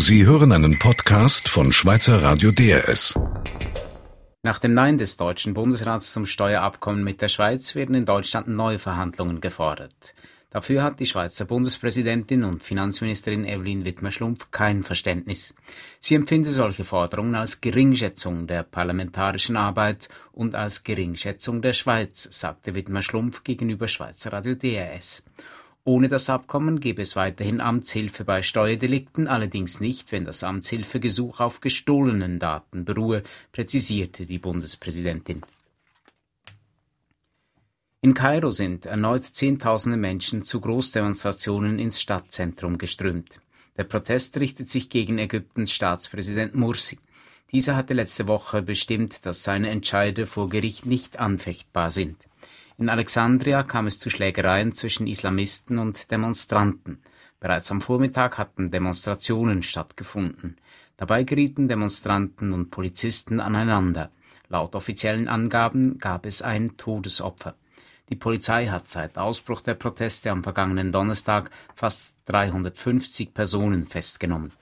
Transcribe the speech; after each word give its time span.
Sie 0.00 0.24
hören 0.24 0.52
einen 0.52 0.78
Podcast 0.78 1.48
von 1.48 1.72
Schweizer 1.72 2.22
Radio 2.22 2.52
DRS. 2.52 3.14
Nach 4.44 4.60
dem 4.60 4.72
Nein 4.72 4.96
des 4.96 5.16
deutschen 5.16 5.54
Bundesrats 5.54 6.12
zum 6.12 6.24
Steuerabkommen 6.24 7.02
mit 7.02 7.20
der 7.20 7.28
Schweiz 7.28 7.74
werden 7.74 7.96
in 7.96 8.06
Deutschland 8.06 8.46
neue 8.46 8.78
Verhandlungen 8.78 9.40
gefordert. 9.40 10.14
Dafür 10.50 10.84
hat 10.84 11.00
die 11.00 11.06
Schweizer 11.06 11.46
Bundespräsidentin 11.46 12.44
und 12.44 12.62
Finanzministerin 12.62 13.44
Evelyn 13.44 13.84
Wittmer-Schlumpf 13.84 14.52
kein 14.52 14.84
Verständnis. 14.84 15.54
Sie 15.98 16.14
empfinde 16.14 16.52
solche 16.52 16.84
Forderungen 16.84 17.34
als 17.34 17.60
Geringschätzung 17.60 18.46
der 18.46 18.62
parlamentarischen 18.62 19.56
Arbeit 19.56 20.08
und 20.30 20.54
als 20.54 20.84
Geringschätzung 20.84 21.60
der 21.60 21.72
Schweiz, 21.72 22.28
sagte 22.30 22.76
Wittmer-Schlumpf 22.76 23.42
gegenüber 23.42 23.88
Schweizer 23.88 24.32
Radio 24.32 24.54
DRS. 24.54 25.24
Ohne 25.88 26.08
das 26.08 26.28
Abkommen 26.28 26.80
gäbe 26.80 27.00
es 27.00 27.16
weiterhin 27.16 27.62
Amtshilfe 27.62 28.22
bei 28.22 28.42
Steuerdelikten, 28.42 29.26
allerdings 29.26 29.80
nicht, 29.80 30.12
wenn 30.12 30.26
das 30.26 30.44
Amtshilfegesuch 30.44 31.40
auf 31.40 31.62
gestohlenen 31.62 32.38
Daten 32.38 32.84
beruhe, 32.84 33.22
präzisierte 33.52 34.26
die 34.26 34.38
Bundespräsidentin. 34.38 35.40
In 38.02 38.12
Kairo 38.12 38.50
sind 38.50 38.84
erneut 38.84 39.24
Zehntausende 39.24 39.96
Menschen 39.96 40.44
zu 40.44 40.60
Großdemonstrationen 40.60 41.78
ins 41.78 42.02
Stadtzentrum 42.02 42.76
geströmt. 42.76 43.40
Der 43.78 43.84
Protest 43.84 44.36
richtet 44.36 44.68
sich 44.68 44.90
gegen 44.90 45.16
Ägyptens 45.16 45.72
Staatspräsident 45.72 46.54
Mursi. 46.54 46.98
Dieser 47.50 47.76
hatte 47.76 47.94
letzte 47.94 48.28
Woche 48.28 48.60
bestimmt, 48.60 49.24
dass 49.24 49.42
seine 49.42 49.70
Entscheide 49.70 50.26
vor 50.26 50.50
Gericht 50.50 50.84
nicht 50.84 51.18
anfechtbar 51.18 51.90
sind. 51.90 52.27
In 52.80 52.88
Alexandria 52.88 53.64
kam 53.64 53.88
es 53.88 53.98
zu 53.98 54.08
Schlägereien 54.08 54.72
zwischen 54.72 55.08
Islamisten 55.08 55.78
und 55.78 56.12
Demonstranten. 56.12 57.02
Bereits 57.40 57.72
am 57.72 57.80
Vormittag 57.80 58.38
hatten 58.38 58.70
Demonstrationen 58.70 59.64
stattgefunden. 59.64 60.56
Dabei 60.96 61.24
gerieten 61.24 61.66
Demonstranten 61.66 62.52
und 62.52 62.70
Polizisten 62.70 63.40
aneinander. 63.40 64.12
Laut 64.48 64.76
offiziellen 64.76 65.26
Angaben 65.26 65.98
gab 65.98 66.24
es 66.24 66.40
ein 66.40 66.76
Todesopfer. 66.76 67.56
Die 68.10 68.16
Polizei 68.16 68.66
hat 68.66 68.88
seit 68.88 69.18
Ausbruch 69.18 69.60
der 69.60 69.74
Proteste 69.74 70.30
am 70.30 70.44
vergangenen 70.44 70.92
Donnerstag 70.92 71.50
fast 71.74 72.14
350 72.26 73.34
Personen 73.34 73.86
festgenommen. 73.86 74.52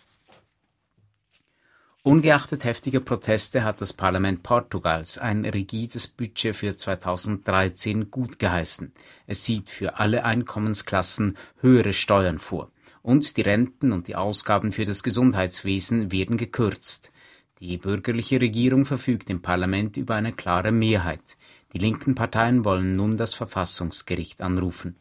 Ungeachtet 2.07 2.63
heftiger 2.63 3.01
Proteste 3.01 3.65
hat 3.65 3.81
das 3.81 3.93
Parlament 3.93 4.45
Portugals 4.45 5.19
ein 5.19 5.45
rigides 5.45 6.07
Budget 6.07 6.55
für 6.55 6.77
2013 6.77 8.13
gutgeheißen. 8.13 8.93
Es 9.27 9.45
sieht 9.45 9.69
für 9.69 9.99
alle 9.99 10.25
Einkommensklassen 10.25 11.37
höhere 11.59 11.93
Steuern 11.93 12.39
vor. 12.39 12.71
Und 13.03 13.37
die 13.37 13.41
Renten 13.41 13.91
und 13.91 14.07
die 14.07 14.15
Ausgaben 14.15 14.71
für 14.71 14.85
das 14.85 15.03
Gesundheitswesen 15.03 16.13
werden 16.13 16.37
gekürzt. 16.37 17.11
Die 17.59 17.77
bürgerliche 17.77 18.41
Regierung 18.41 18.85
verfügt 18.85 19.29
im 19.29 19.43
Parlament 19.43 19.97
über 19.97 20.15
eine 20.15 20.33
klare 20.33 20.71
Mehrheit. 20.71 21.37
Die 21.73 21.79
linken 21.79 22.15
Parteien 22.15 22.65
wollen 22.65 22.95
nun 22.95 23.17
das 23.17 23.35
Verfassungsgericht 23.35 24.43
anrufen. 24.43 24.95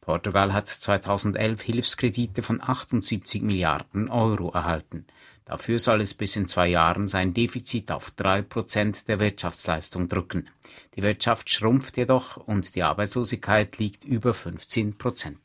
Portugal 0.00 0.52
hat 0.52 0.68
2011 0.68 1.60
Hilfskredite 1.62 2.42
von 2.42 2.62
78 2.62 3.42
Milliarden 3.42 4.08
Euro 4.08 4.50
erhalten. 4.50 5.06
Dafür 5.44 5.78
soll 5.78 6.02
es 6.02 6.14
bis 6.14 6.36
in 6.36 6.46
zwei 6.46 6.68
Jahren 6.68 7.08
sein 7.08 7.32
Defizit 7.32 7.90
auf 7.90 8.10
drei 8.10 8.42
Prozent 8.42 9.08
der 9.08 9.18
Wirtschaftsleistung 9.18 10.08
drücken. 10.08 10.48
Die 10.94 11.02
Wirtschaft 11.02 11.50
schrumpft 11.50 11.96
jedoch 11.96 12.36
und 12.36 12.74
die 12.74 12.82
Arbeitslosigkeit 12.82 13.78
liegt 13.78 14.04
über 14.04 14.34
15 14.34 14.98
Prozent. 14.98 15.40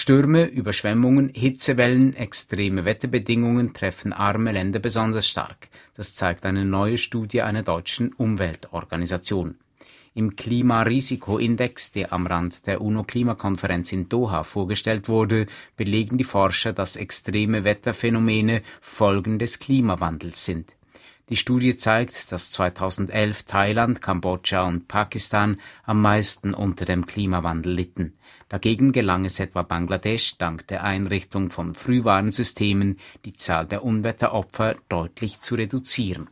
Stürme, 0.00 0.44
Überschwemmungen, 0.44 1.30
Hitzewellen, 1.34 2.14
extreme 2.14 2.84
Wetterbedingungen 2.84 3.74
treffen 3.74 4.12
arme 4.12 4.52
Länder 4.52 4.78
besonders 4.78 5.26
stark. 5.26 5.68
Das 5.94 6.14
zeigt 6.14 6.46
eine 6.46 6.64
neue 6.64 6.98
Studie 6.98 7.42
einer 7.42 7.64
deutschen 7.64 8.12
Umweltorganisation. 8.12 9.58
Im 10.18 10.34
Klimarisikoindex, 10.34 11.92
der 11.92 12.12
am 12.12 12.26
Rand 12.26 12.66
der 12.66 12.80
UNO-Klimakonferenz 12.80 13.92
in 13.92 14.08
Doha 14.08 14.42
vorgestellt 14.42 15.08
wurde, 15.08 15.46
belegen 15.76 16.18
die 16.18 16.24
Forscher, 16.24 16.72
dass 16.72 16.96
extreme 16.96 17.62
Wetterphänomene 17.62 18.62
Folgen 18.80 19.38
des 19.38 19.60
Klimawandels 19.60 20.44
sind. 20.44 20.72
Die 21.28 21.36
Studie 21.36 21.76
zeigt, 21.76 22.32
dass 22.32 22.50
2011 22.50 23.44
Thailand, 23.44 24.02
Kambodscha 24.02 24.66
und 24.66 24.88
Pakistan 24.88 25.54
am 25.84 26.02
meisten 26.02 26.52
unter 26.52 26.84
dem 26.84 27.06
Klimawandel 27.06 27.72
litten. 27.72 28.14
Dagegen 28.48 28.90
gelang 28.90 29.24
es 29.24 29.38
etwa 29.38 29.62
Bangladesch 29.62 30.36
dank 30.36 30.66
der 30.66 30.82
Einrichtung 30.82 31.48
von 31.48 31.74
Frühwarnsystemen, 31.74 32.98
die 33.24 33.34
Zahl 33.34 33.66
der 33.66 33.84
Unwetteropfer 33.84 34.74
deutlich 34.88 35.40
zu 35.42 35.54
reduzieren 35.54 36.26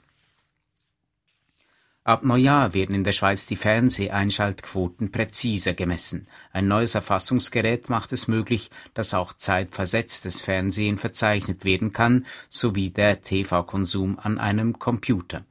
Ab 2.07 2.23
Neujahr 2.23 2.73
werden 2.73 2.95
in 2.95 3.03
der 3.03 3.11
Schweiz 3.11 3.47
die 3.47 3.57
Fernseheinschaltquoten 3.57 5.11
präziser 5.11 5.75
gemessen. 5.75 6.29
Ein 6.53 6.69
neues 6.69 6.95
Erfassungsgerät 6.95 7.91
macht 7.91 8.13
es 8.13 8.29
möglich, 8.29 8.71
dass 8.95 9.13
auch 9.13 9.33
zeitversetztes 9.33 10.41
Fernsehen 10.41 10.99
verzeichnet 10.99 11.65
werden 11.65 11.93
kann, 11.93 12.25
sowie 12.49 12.91
der 12.91 13.23
TV-Konsum 13.23 14.21
an 14.21 14.39
einem 14.39 14.79
Computer. 14.79 15.45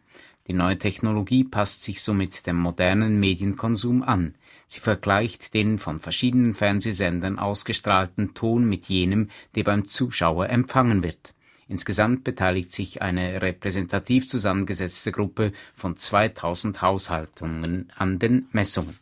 Die 0.47 0.53
neue 0.53 0.79
Technologie 0.79 1.43
passt 1.43 1.83
sich 1.83 2.01
somit 2.01 2.47
dem 2.47 2.55
modernen 2.55 3.19
Medienkonsum 3.19 4.01
an. 4.01 4.35
Sie 4.65 4.79
vergleicht 4.79 5.53
den 5.53 5.77
von 5.77 5.99
verschiedenen 5.99 6.53
Fernsehsendern 6.53 7.37
ausgestrahlten 7.37 8.33
Ton 8.33 8.63
mit 8.63 8.85
jenem, 8.85 9.29
der 9.55 9.65
beim 9.65 9.83
Zuschauer 9.83 10.49
empfangen 10.49 11.03
wird 11.03 11.35
Insgesamt 11.67 12.23
beteiligt 12.23 12.71
sich 12.71 13.01
eine 13.01 13.41
repräsentativ 13.41 14.29
zusammengesetzte 14.29 15.11
Gruppe 15.11 15.51
von 15.73 15.97
2000 15.97 16.81
Haushaltungen 16.81 17.91
an 17.95 18.19
den 18.19 18.47
Messungen. 18.51 18.97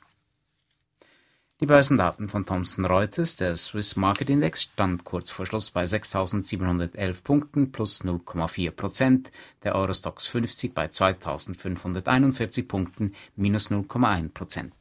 Die 1.59 1.65
Börsendaten 1.65 2.27
von 2.29 2.45
Thomson 2.45 2.83
Reuters, 2.85 3.35
der 3.35 3.55
Swiss 3.55 3.95
Market 3.95 4.29
Index, 4.29 4.63
stand 4.63 5.03
kurz 5.05 5.31
vor 5.31 5.45
Schluss 5.45 5.71
bei 5.71 5.83
6.711 5.83 7.23
Punkten 7.23 7.71
plus 7.71 8.03
0,4 8.03 8.71
Prozent, 8.71 9.31
der 9.63 9.75
Eurostox 9.75 10.27
50 10.27 10.73
bei 10.73 10.85
2.541 10.85 12.67
Punkten 12.67 13.13
minus 13.35 13.71
0,1 13.71 14.33
Prozent. 14.33 14.73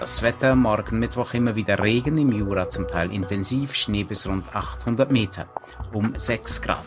Das 0.00 0.22
Wetter, 0.22 0.56
morgen 0.56 0.98
Mittwoch 0.98 1.34
immer 1.34 1.54
wieder 1.54 1.78
Regen, 1.78 2.18
im 2.18 2.32
Jura 2.32 2.68
zum 2.68 2.88
Teil 2.88 3.12
intensiv, 3.12 3.74
Schnee 3.74 4.02
bis 4.02 4.26
rund 4.26 4.54
800 4.54 5.10
Meter, 5.10 5.46
um 5.92 6.12
6 6.16 6.62
Grad. 6.62 6.84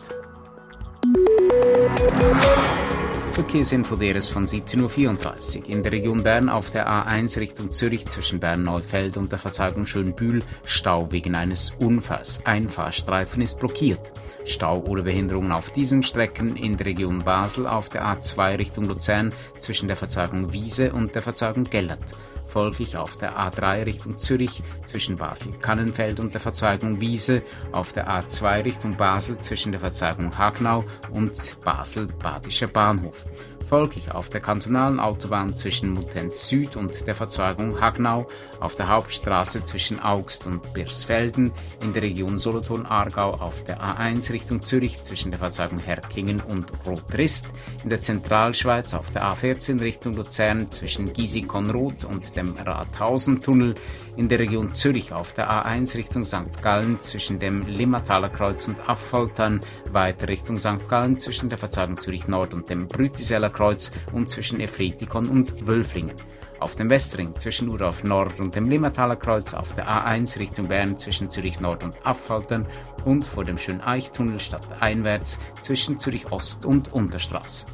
Verkehrsinfo 3.32 3.96
deres 3.96 4.28
von 4.28 4.46
17.34 4.46 5.60
Uhr. 5.60 5.70
In 5.70 5.84
der 5.84 5.92
Region 5.94 6.24
Bern 6.24 6.50
auf 6.50 6.70
der 6.70 6.90
A1 6.90 7.40
Richtung 7.40 7.72
Zürich 7.72 8.08
zwischen 8.08 8.40
Bern-Neufeld 8.40 9.16
und 9.16 9.32
der 9.32 9.40
Verzeihung 9.40 9.86
Schönbühl 9.86 10.44
Stau 10.64 11.12
wegen 11.12 11.36
eines 11.36 11.72
Unfalls. 11.78 12.42
Ein 12.46 12.68
Fahrstreifen 12.68 13.42
ist 13.42 13.60
blockiert. 13.60 14.12
Stau 14.44 14.80
oder 14.80 15.04
Behinderungen 15.04 15.52
auf 15.52 15.72
diesen 15.72 16.04
Strecken 16.04 16.56
in 16.56 16.78
der 16.78 16.88
Region 16.88 17.24
Basel 17.24 17.68
auf 17.68 17.90
der 17.90 18.06
A2 18.06 18.58
Richtung 18.58 18.88
Luzern 18.88 19.34
zwischen 19.60 19.88
der 19.88 19.98
Verzeigung 19.98 20.52
Wiese 20.52 20.92
und 20.92 21.16
der 21.16 21.22
Verzeigung 21.22 21.66
Gellert 21.66 22.16
folglich 22.48 22.98
auf 22.98 23.18
der 23.18 23.38
A3 23.38 23.86
Richtung 23.86 24.18
Zürich 24.18 24.64
zwischen 24.86 25.18
Basel-Kannenfeld 25.18 26.20
und 26.20 26.34
der 26.34 26.42
Verzweigung 26.42 27.00
Wiese, 27.02 27.44
auf 27.72 27.94
der 27.94 28.10
A2 28.10 28.66
Richtung 28.66 28.98
Basel 28.98 29.38
zwischen 29.40 29.72
der 29.72 29.82
Verzweigung 29.82 30.38
Hagnau 30.38 30.86
und 31.12 31.58
Basel-Badischer 31.64 32.68
Bahnhof 32.68 33.26
folglich 33.68 34.12
auf 34.12 34.30
der 34.30 34.40
kantonalen 34.40 35.00
Autobahn 35.00 35.56
zwischen 35.56 35.94
Muttenz 35.94 36.48
Süd 36.48 36.78
und 36.78 37.06
der 37.06 37.16
Verzweigung 37.16 37.82
Hagnau, 37.82 38.28
auf 38.60 38.76
der 38.76 38.88
Hauptstraße 38.88 39.64
zwischen 39.66 40.00
Augst 40.00 40.48
und 40.48 40.74
Birsfelden, 40.74 41.52
in 41.82 41.94
der 41.94 42.04
Region 42.04 42.38
Solothurn-Aargau 42.38 43.34
auf 43.34 43.64
der 43.64 43.82
A1 43.82 44.32
Richtung 44.32 44.64
Zürich 44.64 45.04
zwischen 45.04 45.32
der 45.32 45.40
Verzweigung 45.40 45.80
Herkingen 45.80 46.40
und 46.40 46.72
Rotrist, 46.86 47.48
in 47.84 47.90
der 47.90 48.00
Zentralschweiz 48.00 48.94
auf 48.94 49.12
der 49.12 49.24
A14 49.24 49.82
Richtung 49.82 50.16
Luzern 50.16 50.72
zwischen 50.72 51.12
Giesig-Konroth 51.12 52.06
und 52.06 52.36
dem 52.36 52.56
Rathausentunnel, 52.56 53.76
in 54.18 54.28
der 54.28 54.40
Region 54.40 54.74
Zürich 54.74 55.14
auf 55.14 55.34
der 55.34 55.50
A1 55.50 55.96
Richtung 55.96 56.26
St. 56.26 56.62
Gallen 56.62 57.00
zwischen 57.00 57.40
dem 57.40 57.66
Limmataler 57.68 58.30
Kreuz 58.30 58.68
und 58.68 58.90
Affoltern, 58.90 59.62
weiter 59.92 60.28
Richtung 60.28 60.58
St. 60.58 60.90
Gallen 60.90 61.20
zwischen 61.20 61.50
der 61.50 61.58
Verzweigung 61.60 62.00
Zürich 62.00 62.28
Nord 62.28 62.54
und 62.54 62.70
dem 62.70 62.88
Brütiseller 62.88 63.52
Kreuz 63.52 63.92
und 64.12 64.30
zwischen 64.30 64.60
Efretikon 64.60 65.30
und 65.30 65.68
Wölflingen. 65.68 66.16
Auf 66.60 66.76
dem 66.76 66.90
Westring 66.90 67.38
zwischen 67.38 67.70
Urauf 67.70 68.04
Nord 68.04 68.40
und 68.40 68.56
dem 68.56 68.68
Limmataler 68.68 69.16
Kreuz, 69.16 69.54
auf 69.54 69.76
der 69.76 69.88
A1 69.88 70.40
Richtung 70.40 70.68
Bern 70.68 70.98
zwischen 70.98 71.30
Zürich 71.30 71.60
Nord 71.60 71.84
und 71.84 71.94
Affaltern 72.04 72.66
und 73.06 73.28
vor 73.28 73.46
dem 73.46 73.60
Schöneichtunnel 73.60 74.40
stadteinwärts 74.40 75.40
zwischen 75.62 76.00
Zürich 76.00 76.32
Ost 76.32 76.66
und 76.66 76.92
Unterstraße. 76.92 77.68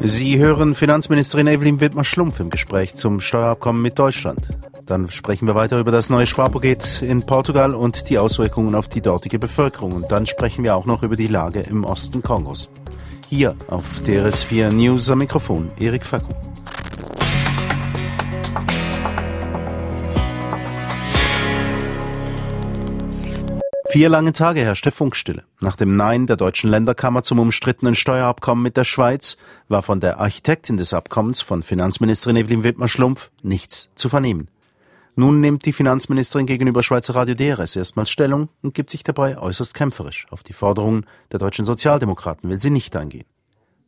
Sie 0.00 0.38
hören 0.38 0.76
Finanzministerin 0.76 1.48
Evelyn 1.48 1.80
Wittmer-Schlumpf 1.80 2.38
im 2.38 2.50
Gespräch 2.50 2.94
zum 2.94 3.20
Steuerabkommen 3.20 3.82
mit 3.82 3.98
Deutschland. 3.98 4.50
Dann 4.86 5.10
sprechen 5.10 5.48
wir 5.48 5.56
weiter 5.56 5.80
über 5.80 5.90
das 5.90 6.08
neue 6.08 6.26
Sparpaket 6.26 7.02
in 7.02 7.26
Portugal 7.26 7.74
und 7.74 8.08
die 8.08 8.18
Auswirkungen 8.18 8.76
auf 8.76 8.86
die 8.86 9.00
dortige 9.00 9.40
Bevölkerung. 9.40 9.92
Und 9.92 10.12
dann 10.12 10.26
sprechen 10.26 10.62
wir 10.62 10.76
auch 10.76 10.86
noch 10.86 11.02
über 11.02 11.16
die 11.16 11.26
Lage 11.26 11.60
im 11.60 11.84
Osten 11.84 12.22
Kongos. 12.22 12.70
Hier 13.28 13.56
auf 13.66 14.00
DRS4 14.06 14.70
News 14.70 15.10
am 15.10 15.18
Mikrofon 15.18 15.70
Erik 15.80 16.06
Faku. 16.06 16.32
Vier 23.90 24.10
lange 24.10 24.32
Tage 24.32 24.60
herrschte 24.60 24.90
Funkstille. 24.90 25.44
Nach 25.60 25.74
dem 25.74 25.96
Nein 25.96 26.26
der 26.26 26.36
deutschen 26.36 26.68
Länderkammer 26.68 27.22
zum 27.22 27.38
umstrittenen 27.38 27.94
Steuerabkommen 27.94 28.62
mit 28.62 28.76
der 28.76 28.84
Schweiz 28.84 29.38
war 29.68 29.80
von 29.80 29.98
der 29.98 30.20
Architektin 30.20 30.76
des 30.76 30.92
Abkommens, 30.92 31.40
von 31.40 31.62
Finanzministerin 31.62 32.36
Evelyn 32.36 32.64
Wittmer-Schlumpf, 32.64 33.30
nichts 33.42 33.88
zu 33.94 34.10
vernehmen. 34.10 34.48
Nun 35.16 35.40
nimmt 35.40 35.64
die 35.64 35.72
Finanzministerin 35.72 36.44
gegenüber 36.44 36.82
Schweizer 36.82 37.14
Radio 37.14 37.34
DRS 37.34 37.76
erstmals 37.76 38.10
Stellung 38.10 38.50
und 38.62 38.74
gibt 38.74 38.90
sich 38.90 39.04
dabei 39.04 39.38
äußerst 39.38 39.72
kämpferisch. 39.72 40.26
Auf 40.28 40.42
die 40.42 40.52
Forderungen 40.52 41.06
der 41.32 41.38
deutschen 41.38 41.64
Sozialdemokraten 41.64 42.50
will 42.50 42.60
sie 42.60 42.70
nicht 42.70 42.94
eingehen. 42.94 43.24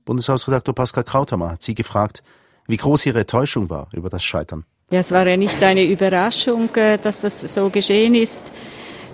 Bundeshausredaktor 0.06 0.74
Pascal 0.74 1.04
Krauthammer 1.04 1.50
hat 1.50 1.62
sie 1.62 1.74
gefragt, 1.74 2.22
wie 2.66 2.78
groß 2.78 3.04
ihre 3.04 3.20
Enttäuschung 3.20 3.68
war 3.68 3.88
über 3.92 4.08
das 4.08 4.24
Scheitern. 4.24 4.64
Ja, 4.90 5.00
es 5.00 5.12
war 5.12 5.28
ja 5.28 5.36
nicht 5.36 5.62
eine 5.62 5.84
Überraschung, 5.84 6.74
äh, 6.74 6.96
dass 6.96 7.20
das 7.20 7.42
so 7.42 7.68
geschehen 7.68 8.14
ist. 8.14 8.50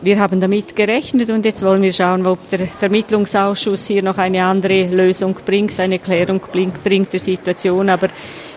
Wir 0.02 0.18
haben 0.18 0.40
damit 0.40 0.76
gerechnet 0.76 1.30
und 1.30 1.44
jetzt 1.44 1.62
wollen 1.62 1.82
wir 1.82 1.92
schauen, 1.92 2.26
ob 2.26 2.48
der 2.50 2.66
Vermittlungsausschuss 2.66 3.86
hier 3.86 4.02
noch 4.02 4.18
eine 4.18 4.44
andere 4.44 4.84
Lösung 4.88 5.34
bringt, 5.44 5.80
eine 5.80 5.98
Klärung 5.98 6.40
bringt 6.84 7.12
der 7.12 7.20
Situation. 7.20 7.88
Aber 7.88 8.08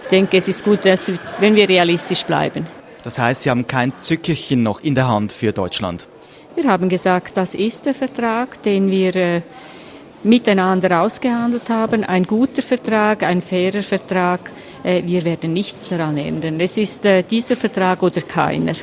ich 0.04 0.10
denke, 0.10 0.38
es 0.38 0.48
ist 0.50 0.66
gut, 0.66 0.80
wenn 1.40 1.56
wir 1.56 1.70
realistisch 1.70 2.24
bleiben. 2.24 2.68
Das 3.04 3.18
heißt, 3.18 3.44
Sie 3.44 3.50
haben 3.50 3.66
kein 3.66 3.94
Zückerchen 4.00 4.64
noch 4.64 4.82
in 4.82 4.96
der 4.96 5.08
Hand 5.08 5.32
für 5.32 5.54
Deutschland? 5.54 6.08
Wir 6.56 6.70
haben 6.70 6.90
gesagt, 6.90 7.38
das 7.38 7.56
ist 7.56 7.86
der 7.86 7.94
Vertrag, 7.94 8.62
den 8.64 8.92
wir 8.92 9.16
äh, 9.16 9.42
miteinander 10.24 11.02
ausgehandelt 11.02 11.70
haben. 11.70 12.04
Ein 12.04 12.26
guter 12.26 12.62
Vertrag, 12.62 13.24
ein 13.24 13.42
fairer 13.42 13.82
Vertrag. 13.82 14.52
Äh, 14.84 15.04
wir 15.06 15.24
werden 15.24 15.54
nichts 15.54 15.88
daran 15.88 16.18
ändern. 16.18 16.60
Es 16.60 16.78
ist 16.78 17.06
äh, 17.06 17.24
dieser 17.24 17.56
Vertrag 17.56 18.04
oder 18.04 18.22
keiner 18.22 18.74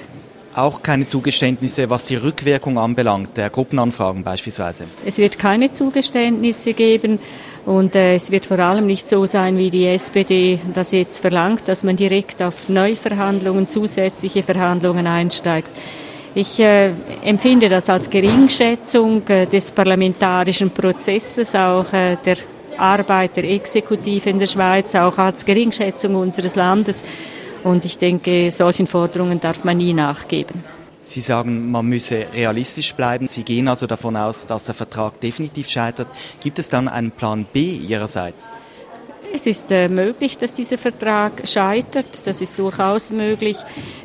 auch 0.56 0.82
keine 0.82 1.06
Zugeständnisse, 1.06 1.91
was 1.91 2.05
die 2.05 2.17
Rückwirkung 2.17 2.79
anbelangt, 2.79 3.37
der 3.37 3.50
Gruppenanfragen 3.50 4.25
beispielsweise? 4.25 4.85
Es 5.05 5.19
wird 5.19 5.38
keine 5.38 5.70
Zugeständnisse 5.70 6.73
geben. 6.73 7.19
Und 7.67 7.97
äh, 7.97 8.14
es 8.14 8.31
wird 8.31 8.47
vor 8.47 8.61
allem 8.61 8.87
nicht 8.87 9.08
so 9.08 9.26
sein, 9.26 9.58
wie 9.58 9.70
die 9.70 9.87
SPD 9.87 10.61
das 10.73 10.93
jetzt 10.93 11.19
verlangt, 11.19 11.67
dass 11.67 11.82
man 11.82 11.97
direkt 11.97 12.41
auf 12.41 12.69
Neuverhandlungen, 12.69 13.67
zusätzliche 13.67 14.44
Verhandlungen 14.44 15.08
einsteigt. 15.08 15.69
Ich 16.37 16.61
äh, 16.61 16.93
empfinde 17.25 17.69
das 17.69 17.91
als 17.91 18.08
Geringschätzung 18.08 19.26
äh, 19.29 19.47
des 19.47 19.73
parlamentarischen 19.73 20.70
Prozesses, 20.70 21.56
auch 21.56 21.93
äh, 21.93 22.19
der 22.25 22.37
Arbeit 22.79 23.37
der 23.37 23.44
Exekutive 23.44 24.31
in 24.31 24.38
der 24.38 24.47
Schweiz, 24.47 24.94
auch 24.94 25.19
als 25.19 25.44
Geringschätzung 25.44 26.14
unseres 26.14 26.55
Landes. 26.55 27.03
Und 27.67 27.85
ich 27.85 27.99
denke, 27.99 28.53
solchen 28.53 28.87
Forderungen 28.87 29.41
darf 29.41 29.65
man 29.65 29.79
nie 29.79 29.93
nachgeben. 29.93 30.63
Sie 31.03 31.21
sagen, 31.21 31.69
man 31.69 31.85
müsse 31.85 32.27
realistisch 32.33 32.95
bleiben. 32.95 33.27
Sie 33.27 33.43
gehen 33.43 33.67
also 33.67 33.89
davon 33.89 34.17
aus, 34.17 34.47
dass 34.47 34.67
der 34.67 34.75
Vertrag 34.77 35.21
definitiv 35.21 35.69
scheitert. 35.69 36.07
Gibt 36.39 36.61
es 36.61 36.69
dann 36.69 36.87
einen 36.87 37.11
Plan 37.11 37.45
B 37.53 37.61
Ihrerseits? 37.61 38.45
Es 39.35 39.47
ist 39.49 39.73
äh, 39.73 39.89
möglich, 39.89 40.39
dass 40.39 40.55
dieser 40.55 40.79
Vertrag 40.79 41.43
scheitert. 41.49 42.25
Das 42.25 42.41
ist 42.41 42.57
durchaus 42.57 43.11
möglich. 43.11 43.57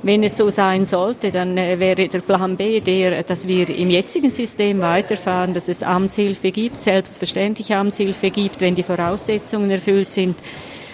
Wenn 0.02 0.24
es 0.24 0.38
so 0.38 0.50
sein 0.50 0.86
sollte, 0.86 1.32
dann 1.32 1.56
äh, 1.60 1.78
wäre 1.78 2.08
der 2.08 2.22
Plan 2.22 2.58
B 2.58 2.80
der, 2.80 3.22
dass 3.22 3.48
wir 3.48 3.70
im 3.70 3.92
jetzigen 3.92 4.32
System 4.32 4.82
weiterfahren, 4.82 5.54
dass 5.54 5.70
es 5.70 5.84
Amtshilfe 5.84 6.50
gibt, 6.50 6.82
selbstverständlich 6.82 7.76
Amtshilfe 7.76 8.32
gibt, 8.32 8.60
wenn 8.60 8.74
die 8.74 8.82
Voraussetzungen 8.82 9.70
erfüllt 9.70 10.10
sind 10.10 10.36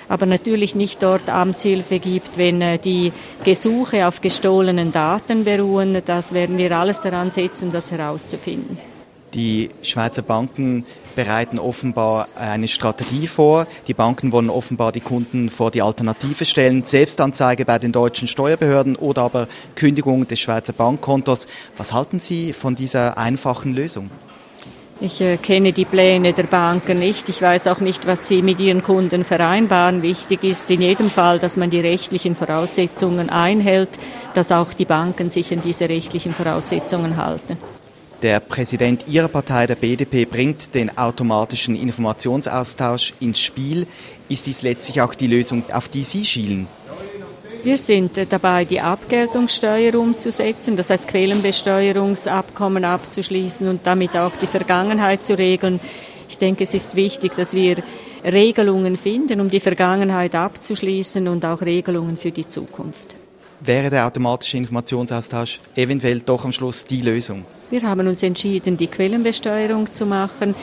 aber 0.09 0.25
natürlich 0.25 0.75
nicht 0.75 1.03
dort 1.03 1.29
Amtshilfe 1.29 1.99
gibt, 1.99 2.37
wenn 2.37 2.61
äh, 2.61 2.79
die 2.79 3.13
Gesuche 3.43 4.07
auf 4.07 4.21
gestohlenen 4.21 4.91
Daten 4.91 5.43
beruhen. 5.43 6.01
Das 6.05 6.33
werden 6.33 6.57
wir 6.57 6.71
alles 6.71 7.01
daran 7.01 7.31
setzen, 7.31 7.71
das 7.71 7.91
herauszufinden. 7.91 8.77
Die 9.33 9.69
Schweizer 9.81 10.21
Banken 10.21 10.85
bereiten 11.15 11.59
offenbar 11.59 12.29
eine 12.35 12.67
Strategie 12.67 13.27
vor. 13.27 13.67
Die 13.87 13.93
Banken 13.93 14.31
wollen 14.31 14.49
offenbar 14.49 14.91
die 14.91 15.01
Kunden 15.01 15.49
vor 15.49 15.69
die 15.69 15.81
Alternative 15.81 16.45
stellen. 16.45 16.83
Selbstanzeige 16.83 17.65
bei 17.65 17.77
den 17.77 17.91
deutschen 17.91 18.27
Steuerbehörden 18.27 18.95
oder 18.95 19.23
aber 19.23 19.47
Kündigung 19.75 20.27
des 20.27 20.39
Schweizer 20.39 20.73
Bankkontos. 20.73 21.45
Was 21.75 21.91
halten 21.91 22.19
Sie 22.19 22.53
von 22.53 22.75
dieser 22.75 23.17
einfachen 23.17 23.73
Lösung? 23.73 24.09
Ich 24.99 25.21
äh, 25.21 25.37
kenne 25.37 25.73
die 25.73 25.85
Pläne 25.85 26.33
der 26.33 26.47
Banken 26.47 26.97
nicht. 26.97 27.29
Ich 27.29 27.41
weiß 27.41 27.67
auch 27.67 27.79
nicht, 27.81 28.07
was 28.07 28.27
sie 28.27 28.41
mit 28.41 28.59
ihren 28.59 28.81
Kunden 28.81 29.23
vereinbaren. 29.23 30.01
Wichtig 30.01 30.43
ist 30.43 30.71
in 30.71 30.81
jedem 30.81 31.11
Fall, 31.11 31.37
dass 31.37 31.55
man 31.55 31.69
die 31.69 31.79
rechtlichen 31.79 32.35
Voraussetzungen 32.35 33.29
einhält, 33.29 33.89
dass 34.33 34.51
auch 34.51 34.73
die 34.73 34.85
Banken 34.85 35.29
sich 35.29 35.53
an 35.53 35.61
diese 35.61 35.87
rechtlichen 35.87 36.33
Voraussetzungen 36.33 37.15
halten. 37.15 37.57
Der 38.23 38.39
Präsident 38.39 39.07
Ihrer 39.07 39.27
Partei, 39.27 39.67
der 39.67 39.75
BDP, 39.75 40.25
bringt 40.25 40.73
den 40.73 40.97
automatischen 40.97 41.75
Informationsaustausch 41.75 43.13
ins 43.19 43.39
Spiel. 43.39 43.85
Ist 44.27 44.47
dies 44.47 44.63
letztlich 44.63 44.99
auch 45.01 45.13
die 45.13 45.27
Lösung, 45.27 45.63
auf 45.71 45.89
die 45.89 46.03
Sie 46.03 46.25
schielen? 46.25 46.65
Wir 47.63 47.77
sind 47.77 48.11
dabei, 48.29 48.65
die 48.65 48.79
Abgeltungssteuer 48.79 49.95
umzusetzen, 49.95 50.77
das 50.77 50.89
heißt 50.89 51.07
Quellenbesteuerungsabkommen 51.07 52.85
abzuschließen 52.85 53.67
und 53.67 53.85
damit 53.85 54.15
auch 54.15 54.35
die 54.35 54.47
Vergangenheit 54.47 55.23
zu 55.23 55.37
regeln. 55.37 55.79
Ich 56.29 56.37
denke, 56.37 56.63
es 56.63 56.73
ist 56.73 56.95
wichtig, 56.95 57.35
dass 57.35 57.53
wir 57.53 57.83
Regelungen 58.23 58.95
finden, 58.97 59.41
um 59.41 59.49
die 59.49 59.59
Vergangenheit 59.59 60.35
abzuschließen 60.35 61.27
und 61.27 61.45
auch 61.45 61.61
Regelungen 61.61 62.17
für 62.17 62.31
die 62.31 62.45
Zukunft. 62.45 63.15
Wäre 63.59 63.89
der 63.89 64.05
automatische 64.05 64.57
Informationsaustausch 64.57 65.59
eventuell 65.75 66.21
doch 66.21 66.45
am 66.45 66.51
Schluss 66.51 66.85
die 66.85 67.01
Lösung? 67.01 67.43
Wir 67.69 67.81
haben 67.81 68.07
uns 68.07 68.21
entschieden, 68.23 68.77
die 68.77 68.87
Quellenbesteuerung 68.87 69.87
zu 69.87 70.05
machen 70.05 70.53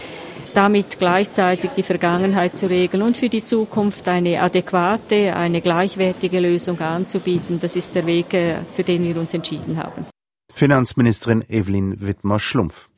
damit 0.54 0.98
gleichzeitig 0.98 1.70
die 1.76 1.82
Vergangenheit 1.82 2.56
zu 2.56 2.66
regeln 2.66 3.02
und 3.02 3.16
für 3.16 3.28
die 3.28 3.42
Zukunft 3.42 4.08
eine 4.08 4.40
adäquate, 4.40 5.34
eine 5.34 5.60
gleichwertige 5.60 6.40
Lösung 6.40 6.80
anzubieten. 6.80 7.58
Das 7.60 7.76
ist 7.76 7.94
der 7.94 8.06
Weg, 8.06 8.32
äh, 8.32 8.58
für 8.74 8.84
den 8.84 9.04
wir 9.04 9.16
uns 9.16 9.34
entschieden 9.34 9.76
haben. 9.76 10.06
Finanzministerin 10.52 11.44
Evelyn 11.48 12.00
Wittmer-Schlumpf. 12.00 12.88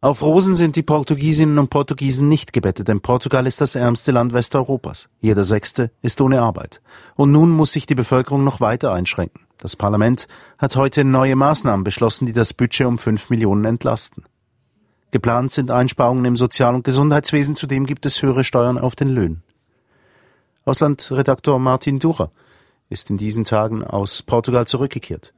Auf 0.00 0.22
Rosen 0.22 0.54
sind 0.54 0.76
die 0.76 0.84
Portugiesinnen 0.84 1.58
und 1.58 1.70
Portugiesen 1.70 2.28
nicht 2.28 2.52
gebettet, 2.52 2.86
denn 2.86 3.00
Portugal 3.00 3.48
ist 3.48 3.60
das 3.60 3.74
ärmste 3.74 4.12
Land 4.12 4.32
Westeuropas. 4.32 5.08
Jeder 5.20 5.42
Sechste 5.42 5.90
ist 6.02 6.20
ohne 6.20 6.40
Arbeit. 6.40 6.80
Und 7.16 7.32
nun 7.32 7.50
muss 7.50 7.72
sich 7.72 7.84
die 7.86 7.96
Bevölkerung 7.96 8.44
noch 8.44 8.60
weiter 8.60 8.92
einschränken. 8.92 9.40
Das 9.58 9.74
Parlament 9.74 10.28
hat 10.56 10.76
heute 10.76 11.02
neue 11.04 11.34
Maßnahmen 11.34 11.82
beschlossen, 11.82 12.26
die 12.26 12.32
das 12.32 12.54
Budget 12.54 12.86
um 12.86 12.98
fünf 12.98 13.28
Millionen 13.28 13.64
entlasten. 13.64 14.24
Geplant 15.10 15.50
sind 15.50 15.70
Einsparungen 15.70 16.24
im 16.26 16.36
Sozial- 16.36 16.74
und 16.74 16.84
Gesundheitswesen, 16.84 17.54
zudem 17.54 17.86
gibt 17.86 18.04
es 18.04 18.22
höhere 18.22 18.44
Steuern 18.44 18.78
auf 18.78 18.94
den 18.94 19.08
Löhnen. 19.08 19.42
Auslandredaktor 20.64 21.58
Martin 21.58 21.98
Ducher 21.98 22.30
ist 22.90 23.08
in 23.08 23.16
diesen 23.16 23.44
Tagen 23.44 23.84
aus 23.84 24.22
Portugal 24.22 24.66
zurückgekehrt. 24.66 25.32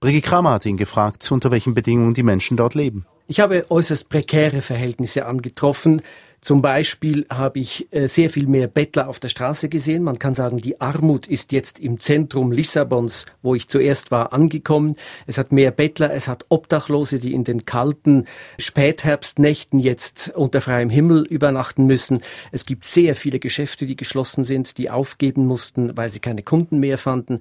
Brigitte 0.00 0.28
Kramer 0.28 0.52
hat 0.52 0.64
ihn 0.64 0.78
gefragt, 0.78 1.30
unter 1.30 1.50
welchen 1.50 1.74
Bedingungen 1.74 2.14
die 2.14 2.22
Menschen 2.22 2.56
dort 2.56 2.74
leben. 2.74 3.04
Ich 3.26 3.40
habe 3.40 3.70
äußerst 3.70 4.08
prekäre 4.08 4.62
Verhältnisse 4.62 5.26
angetroffen. 5.26 6.00
Zum 6.40 6.62
Beispiel 6.62 7.26
habe 7.28 7.58
ich 7.58 7.88
äh, 7.90 8.06
sehr 8.08 8.30
viel 8.30 8.46
mehr 8.46 8.66
Bettler 8.66 9.08
auf 9.08 9.20
der 9.20 9.28
Straße 9.28 9.68
gesehen. 9.68 10.02
Man 10.02 10.18
kann 10.18 10.34
sagen, 10.34 10.58
die 10.58 10.80
Armut 10.80 11.26
ist 11.26 11.52
jetzt 11.52 11.78
im 11.78 12.00
Zentrum 12.00 12.50
Lissabons, 12.50 13.26
wo 13.42 13.54
ich 13.54 13.68
zuerst 13.68 14.10
war, 14.10 14.32
angekommen. 14.32 14.96
Es 15.26 15.36
hat 15.36 15.52
mehr 15.52 15.70
Bettler, 15.70 16.14
es 16.14 16.28
hat 16.28 16.46
Obdachlose, 16.48 17.18
die 17.18 17.34
in 17.34 17.44
den 17.44 17.66
kalten 17.66 18.24
Spätherbstnächten 18.58 19.78
jetzt 19.78 20.32
unter 20.34 20.62
freiem 20.62 20.88
Himmel 20.88 21.26
übernachten 21.26 21.84
müssen. 21.84 22.20
Es 22.52 22.64
gibt 22.64 22.84
sehr 22.84 23.14
viele 23.14 23.38
Geschäfte, 23.38 23.84
die 23.84 23.96
geschlossen 23.96 24.44
sind, 24.44 24.78
die 24.78 24.90
aufgeben 24.90 25.46
mussten, 25.46 25.94
weil 25.96 26.08
sie 26.08 26.20
keine 26.20 26.42
Kunden 26.42 26.80
mehr 26.80 26.96
fanden. 26.96 27.40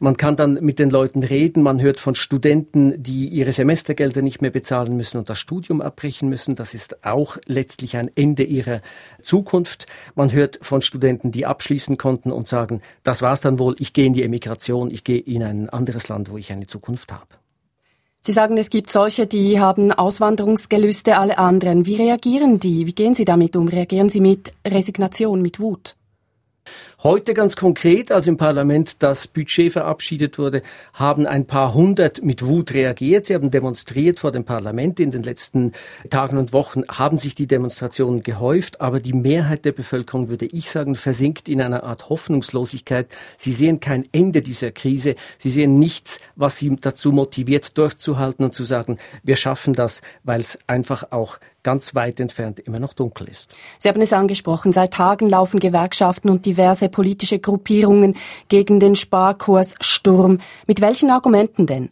Man 0.00 0.16
kann 0.16 0.34
dann 0.34 0.54
mit 0.54 0.80
den 0.80 0.90
Leuten 0.90 1.22
reden. 1.22 1.62
Man 1.62 1.80
hört 1.80 2.00
von 2.00 2.16
Studenten, 2.16 3.00
die 3.00 3.28
ihre 3.28 3.52
Semestergelder 3.52 4.22
nicht 4.22 4.42
mehr 4.42 4.50
bezahlen 4.50 4.96
müssen 4.96 5.18
und 5.18 5.30
das 5.30 5.38
Studium 5.38 5.80
abbrechen 5.80 6.28
müssen. 6.28 6.56
Das 6.56 6.74
ist 6.74 7.04
auch 7.04 7.36
letztlich 7.46 7.96
ein 7.96 8.10
Ende 8.16 8.39
Ende 8.40 8.44
ihrer 8.44 8.80
Zukunft. 9.22 9.86
Man 10.14 10.32
hört 10.32 10.58
von 10.62 10.82
Studenten, 10.82 11.30
die 11.30 11.46
abschließen 11.46 11.96
konnten 11.98 12.32
und 12.32 12.48
sagen, 12.48 12.80
das 13.02 13.22
war's 13.22 13.40
dann 13.40 13.58
wohl, 13.58 13.76
ich 13.78 13.92
gehe 13.92 14.06
in 14.06 14.14
die 14.14 14.22
Emigration, 14.22 14.90
ich 14.90 15.04
gehe 15.04 15.18
in 15.18 15.42
ein 15.42 15.68
anderes 15.68 16.08
Land, 16.08 16.30
wo 16.30 16.38
ich 16.38 16.52
eine 16.52 16.66
Zukunft 16.66 17.12
habe. 17.12 17.26
Sie 18.22 18.32
sagen, 18.32 18.58
es 18.58 18.68
gibt 18.68 18.90
solche, 18.90 19.26
die 19.26 19.60
haben 19.60 19.92
Auswanderungsgelüste, 19.92 21.16
alle 21.16 21.38
anderen. 21.38 21.86
Wie 21.86 21.96
reagieren 21.96 22.60
die? 22.60 22.86
Wie 22.86 22.94
gehen 22.94 23.14
Sie 23.14 23.24
damit 23.24 23.56
um? 23.56 23.68
Reagieren 23.68 24.10
Sie 24.10 24.20
mit 24.20 24.52
Resignation, 24.66 25.40
mit 25.40 25.58
Wut? 25.58 25.96
Heute 27.02 27.32
ganz 27.32 27.56
konkret, 27.56 28.12
als 28.12 28.26
im 28.26 28.36
Parlament 28.36 29.02
das 29.02 29.26
Budget 29.26 29.72
verabschiedet 29.72 30.36
wurde, 30.36 30.60
haben 30.92 31.24
ein 31.24 31.46
paar 31.46 31.72
hundert 31.72 32.22
mit 32.22 32.44
Wut 32.44 32.74
reagiert. 32.74 33.24
Sie 33.24 33.34
haben 33.34 33.50
demonstriert 33.50 34.20
vor 34.20 34.32
dem 34.32 34.44
Parlament. 34.44 35.00
In 35.00 35.10
den 35.10 35.22
letzten 35.22 35.72
Tagen 36.10 36.36
und 36.36 36.52
Wochen 36.52 36.82
haben 36.90 37.16
sich 37.16 37.34
die 37.34 37.46
Demonstrationen 37.46 38.22
gehäuft, 38.22 38.82
aber 38.82 39.00
die 39.00 39.14
Mehrheit 39.14 39.64
der 39.64 39.72
Bevölkerung, 39.72 40.28
würde 40.28 40.44
ich 40.44 40.70
sagen, 40.70 40.94
versinkt 40.94 41.48
in 41.48 41.62
einer 41.62 41.84
Art 41.84 42.10
Hoffnungslosigkeit. 42.10 43.06
Sie 43.38 43.52
sehen 43.52 43.80
kein 43.80 44.06
Ende 44.12 44.42
dieser 44.42 44.70
Krise. 44.70 45.14
Sie 45.38 45.48
sehen 45.48 45.78
nichts, 45.78 46.20
was 46.36 46.58
sie 46.58 46.76
dazu 46.78 47.12
motiviert, 47.12 47.78
durchzuhalten 47.78 48.44
und 48.44 48.54
zu 48.54 48.64
sagen, 48.64 48.98
wir 49.22 49.36
schaffen 49.36 49.72
das, 49.72 50.02
weil 50.22 50.42
es 50.42 50.58
einfach 50.66 51.12
auch 51.12 51.38
ganz 51.62 51.94
weit 51.94 52.20
entfernt 52.20 52.60
immer 52.60 52.80
noch 52.80 52.92
dunkel 52.92 53.28
ist. 53.28 53.50
Sie 53.78 53.88
haben 53.88 54.00
es 54.00 54.12
angesprochen, 54.12 54.72
seit 54.72 54.94
Tagen 54.94 55.28
laufen 55.28 55.60
Gewerkschaften 55.60 56.30
und 56.30 56.46
diverse 56.46 56.88
politische 56.90 57.38
Gruppierungen 57.38 58.16
gegen 58.48 58.80
den 58.80 58.96
Sparkurssturm. 58.96 60.38
Mit 60.66 60.80
welchen 60.80 61.10
Argumenten 61.10 61.66
denn? 61.66 61.90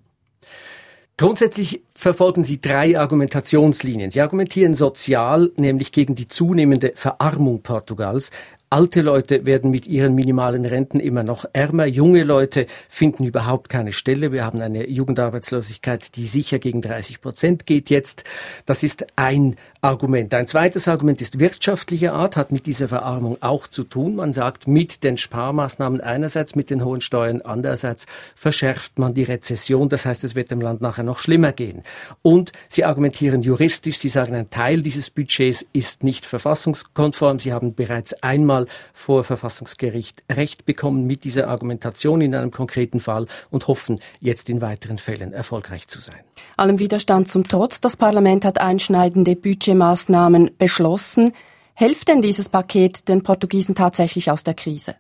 Grundsätzlich 1.17 1.83
verfolgen 1.99 2.45
sie 2.45 2.61
drei 2.61 2.97
Argumentationslinien. 2.97 4.13
Sie 4.13 4.21
argumentieren 4.21 4.77
sozial, 4.77 5.51
nämlich 5.57 5.91
gegen 5.91 6.15
die 6.15 6.29
zunehmende 6.29 6.93
Verarmung 6.95 7.61
Portugals. 7.63 8.31
Alte 8.71 9.01
Leute 9.01 9.47
werden 9.47 9.71
mit 9.71 9.87
ihren 9.87 10.15
minimalen 10.15 10.67
Renten 10.67 11.01
immer 11.01 11.23
noch 11.23 11.47
ärmer. 11.55 11.87
Junge 11.87 12.23
Leute 12.23 12.67
finden 12.87 13.25
überhaupt 13.25 13.71
keine 13.71 13.93
Stelle. 13.93 14.31
Wir 14.31 14.45
haben 14.45 14.61
eine 14.61 14.87
Jugendarbeitslosigkeit, 14.87 16.15
die 16.17 16.27
sicher 16.27 16.59
gegen 16.59 16.83
30 16.83 17.23
Prozent 17.23 17.65
geht 17.65 17.89
jetzt. 17.89 18.25
Das 18.67 18.83
ist 18.83 19.07
ein 19.17 19.57
Argument. 19.81 20.35
Ein 20.35 20.47
zweites 20.47 20.87
Argument 20.87 21.23
ist 21.23 21.39
wirtschaftlicher 21.39 22.13
Art, 22.13 22.37
hat 22.37 22.53
mit 22.53 22.67
dieser 22.67 22.89
Verarmung 22.89 23.39
auch 23.41 23.69
zu 23.69 23.85
tun. 23.85 24.17
Man 24.17 24.35
sagt, 24.35 24.69
mit 24.69 25.03
den 25.03 25.17
Sparmaßnahmen 25.17 26.03
einerseits, 26.03 26.55
mit 26.55 26.69
den 26.69 26.85
hohen 26.85 27.01
Steuern 27.01 27.41
andererseits 27.41 28.05
verschärft 28.35 28.99
man 28.99 29.15
die 29.15 29.23
Rezession. 29.23 29.89
Das 29.89 30.05
heißt, 30.05 30.25
es 30.25 30.35
wird 30.35 30.51
dem 30.51 30.61
Land 30.61 30.83
nachher 30.83 31.05
noch 31.05 31.21
schlimmer 31.21 31.53
gehen. 31.53 31.85
Und 32.23 32.53
sie 32.69 32.85
argumentieren 32.85 33.43
juristisch. 33.43 33.99
Sie 33.99 34.09
sagen, 34.09 34.35
ein 34.35 34.51
Teil 34.51 34.83
dieses 34.83 35.11
Budgets 35.11 35.67
ist 35.73 36.05
nicht 36.05 36.27
verfassungskonform. 36.27 37.39
Sie 37.39 37.53
haben 37.53 37.75
bereits 37.75 38.15
einmal 38.23 38.67
vor 38.93 39.25
Verfassungsgericht 39.25 40.23
Recht 40.31 40.67
bekommen 40.67 41.07
mit 41.07 41.25
dieser 41.25 41.49
Argumentation 41.49 42.21
in 42.21 42.35
einem 42.35 42.51
konkreten 42.51 43.01
Fall 43.01 43.27
und 43.51 43.67
hoffen, 43.69 44.01
jetzt 44.21 44.51
in 44.51 44.61
weiteren 44.61 44.99
Fällen 44.99 45.33
erfolgreich 45.33 45.89
zu 45.89 46.01
sein. 46.01 46.21
Allem 46.57 46.79
Widerstand 46.79 47.29
zum 47.29 47.47
Trotz, 47.47 47.81
das 47.81 47.97
Parlament 47.97 48.45
hat 48.45 48.61
einschneidende 48.61 49.37
Budgetmaßnahmen 49.37 50.51
beschlossen. 50.59 51.33
Hilft 51.75 52.09
denn 52.09 52.23
dieses 52.23 52.49
Paket 52.49 53.09
den 53.09 53.23
Portugiesen 53.23 53.75
tatsächlich 53.75 54.31
aus 54.31 54.43
der 54.43 54.55
Krise? 54.55 54.97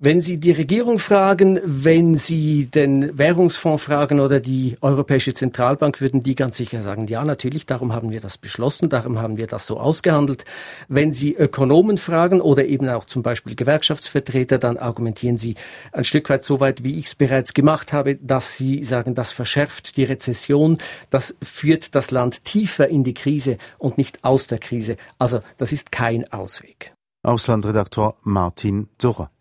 Wenn 0.00 0.20
Sie 0.20 0.36
die 0.36 0.52
Regierung 0.52 1.00
fragen, 1.00 1.58
wenn 1.64 2.14
Sie 2.14 2.66
den 2.66 3.18
Währungsfonds 3.18 3.82
fragen 3.82 4.20
oder 4.20 4.38
die 4.38 4.76
Europäische 4.80 5.34
Zentralbank, 5.34 6.00
würden 6.00 6.22
die 6.22 6.36
ganz 6.36 6.56
sicher 6.56 6.84
sagen, 6.84 7.08
ja, 7.08 7.24
natürlich, 7.24 7.66
darum 7.66 7.92
haben 7.92 8.12
wir 8.12 8.20
das 8.20 8.38
beschlossen, 8.38 8.90
darum 8.90 9.18
haben 9.18 9.38
wir 9.38 9.48
das 9.48 9.66
so 9.66 9.80
ausgehandelt. 9.80 10.44
Wenn 10.86 11.10
Sie 11.10 11.34
Ökonomen 11.34 11.98
fragen 11.98 12.40
oder 12.40 12.66
eben 12.66 12.88
auch 12.88 13.06
zum 13.06 13.24
Beispiel 13.24 13.56
Gewerkschaftsvertreter, 13.56 14.58
dann 14.58 14.76
argumentieren 14.76 15.36
Sie 15.36 15.56
ein 15.90 16.04
Stück 16.04 16.30
weit 16.30 16.44
so 16.44 16.60
weit, 16.60 16.84
wie 16.84 16.96
ich 17.00 17.06
es 17.06 17.14
bereits 17.16 17.52
gemacht 17.52 17.92
habe, 17.92 18.14
dass 18.14 18.56
Sie 18.56 18.84
sagen, 18.84 19.16
das 19.16 19.32
verschärft 19.32 19.96
die 19.96 20.04
Rezession, 20.04 20.78
das 21.10 21.34
führt 21.42 21.96
das 21.96 22.12
Land 22.12 22.44
tiefer 22.44 22.86
in 22.86 23.02
die 23.02 23.14
Krise 23.14 23.58
und 23.78 23.98
nicht 23.98 24.22
aus 24.22 24.46
der 24.46 24.58
Krise. 24.58 24.94
Also, 25.18 25.40
das 25.56 25.72
ist 25.72 25.90
kein 25.90 26.32
Ausweg. 26.32 26.92
Auslandredaktor 27.24 28.14
Martin 28.22 28.86
Durrer. 28.98 29.32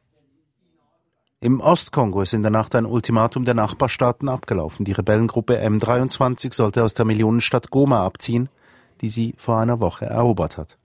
Im 1.39 1.59
Ostkongo 1.59 2.21
ist 2.21 2.33
in 2.33 2.41
der 2.41 2.49
Nacht 2.49 2.73
ein 2.73 2.87
Ultimatum 2.87 3.45
der 3.45 3.53
Nachbarstaaten 3.53 4.27
abgelaufen. 4.27 4.85
Die 4.85 4.91
Rebellengruppe 4.91 5.63
M23 5.63 6.51
sollte 6.51 6.83
aus 6.83 6.95
der 6.95 7.05
Millionenstadt 7.05 7.69
Goma 7.69 8.03
abziehen, 8.03 8.49
die 9.01 9.09
sie 9.09 9.35
vor 9.37 9.59
einer 9.59 9.79
Woche 9.79 10.07
erobert 10.07 10.57
hat. 10.57 10.79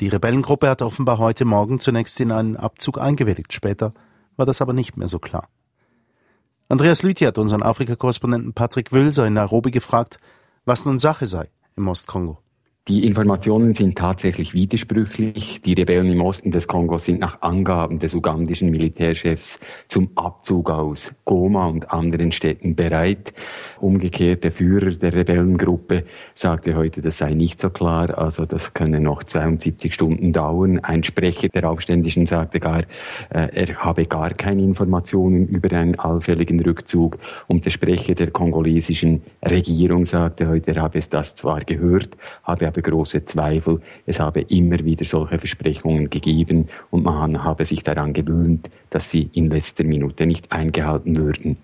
Die 0.00 0.08
Rebellengruppe 0.08 0.68
hat 0.68 0.82
offenbar 0.82 1.16
heute 1.16 1.46
Morgen 1.46 1.78
zunächst 1.78 2.20
in 2.20 2.30
einen 2.30 2.58
Abzug 2.58 3.00
eingewilligt. 3.00 3.54
Später 3.54 3.94
war 4.36 4.44
das 4.44 4.60
aber 4.60 4.74
nicht 4.74 4.98
mehr 4.98 5.08
so 5.08 5.18
klar. 5.18 5.48
Andreas 6.68 7.02
Lüthi 7.02 7.24
hat 7.24 7.38
unseren 7.38 7.62
Afrika-Korrespondenten 7.62 8.52
Patrick 8.52 8.92
Wülser 8.92 9.26
in 9.26 9.32
Nairobi 9.32 9.70
gefragt, 9.70 10.18
was 10.66 10.84
nun 10.84 10.98
Sache 10.98 11.26
sei 11.26 11.48
im 11.76 11.88
Ostkongo. 11.88 12.36
Die 12.88 13.06
Informationen 13.06 13.74
sind 13.74 13.98
tatsächlich 13.98 14.54
widersprüchlich. 14.54 15.60
Die 15.60 15.74
Rebellen 15.74 16.10
im 16.10 16.22
Osten 16.22 16.50
des 16.50 16.66
Kongos 16.66 17.04
sind 17.04 17.20
nach 17.20 17.42
Angaben 17.42 17.98
des 17.98 18.14
ugandischen 18.14 18.70
Militärchefs 18.70 19.60
zum 19.86 20.10
Abzug 20.16 20.70
aus 20.70 21.14
Goma 21.26 21.66
und 21.66 21.92
anderen 21.92 22.32
Städten 22.32 22.74
bereit. 22.74 23.34
Umgekehrt, 23.78 24.44
der 24.44 24.50
Führer 24.50 24.92
der 24.92 25.12
Rebellengruppe 25.12 26.04
sagte 26.34 26.74
heute, 26.74 27.02
das 27.02 27.18
sei 27.18 27.34
nicht 27.34 27.60
so 27.60 27.68
klar. 27.68 28.16
Also 28.16 28.46
das 28.46 28.72
könne 28.72 28.98
noch 28.98 29.24
72 29.24 29.92
Stunden 29.92 30.32
dauern. 30.32 30.78
Ein 30.78 31.04
Sprecher 31.04 31.48
der 31.48 31.68
Aufständischen 31.70 32.24
sagte 32.24 32.60
gar, 32.60 32.80
äh, 33.28 33.48
er 33.52 33.76
habe 33.76 34.06
gar 34.06 34.30
keine 34.30 34.62
Informationen 34.62 35.46
über 35.46 35.70
einen 35.76 35.98
allfälligen 35.98 36.58
Rückzug. 36.60 37.18
Und 37.46 37.62
der 37.62 37.70
Sprecher 37.70 38.14
der 38.14 38.30
kongolesischen 38.30 39.22
Regierung 39.44 40.06
sagte 40.06 40.48
heute, 40.48 40.74
er 40.74 40.82
habe 40.82 40.98
das 41.10 41.34
zwar 41.34 41.60
gehört, 41.60 42.16
habe 42.42 42.69
habe 42.70 42.82
große 42.82 43.24
Zweifel. 43.24 43.80
Es 44.06 44.20
habe 44.20 44.42
immer 44.42 44.78
wieder 44.84 45.04
solche 45.04 45.38
Versprechungen 45.38 46.08
gegeben 46.08 46.68
und 46.90 47.04
man 47.04 47.42
habe 47.42 47.64
sich 47.64 47.82
daran 47.82 48.12
gewöhnt, 48.12 48.70
dass 48.90 49.10
sie 49.10 49.28
in 49.32 49.50
letzter 49.50 49.84
Minute 49.84 50.26
nicht 50.26 50.52
eingehalten 50.52 51.16
würden. 51.16 51.56